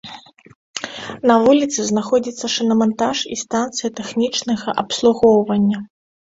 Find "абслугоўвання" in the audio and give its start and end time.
4.87-5.77